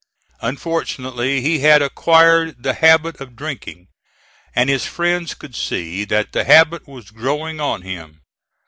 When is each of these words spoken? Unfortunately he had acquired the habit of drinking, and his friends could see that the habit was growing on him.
Unfortunately 0.41 1.41
he 1.41 1.59
had 1.59 1.83
acquired 1.83 2.63
the 2.63 2.73
habit 2.73 3.21
of 3.21 3.35
drinking, 3.35 3.87
and 4.55 4.67
his 4.67 4.83
friends 4.87 5.35
could 5.35 5.53
see 5.55 6.05
that 6.05 6.31
the 6.31 6.43
habit 6.43 6.87
was 6.87 7.11
growing 7.11 7.59
on 7.59 7.83
him. 7.83 8.21